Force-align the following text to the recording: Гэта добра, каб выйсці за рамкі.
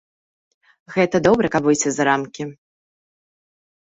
Гэта 0.95 1.21
добра, 1.27 1.45
каб 1.57 1.63
выйсці 1.69 1.89
за 1.99 2.03
рамкі. 2.13 2.43